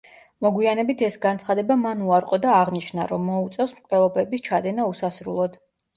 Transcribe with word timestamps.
მოგვიანებით 0.43 1.01
ეს 1.07 1.17
განცხადება 1.25 1.77
მან 1.83 2.01
უარყო 2.07 2.39
და 2.45 2.55
აღნიშნა, 2.61 3.05
რომ 3.13 3.29
მოუწევს 3.33 3.75
მკვლელობების 3.81 4.45
ჩადენა 4.49 4.89
უსასრულოდ. 4.95 5.61